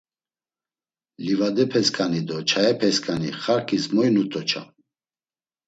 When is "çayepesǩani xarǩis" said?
2.49-3.85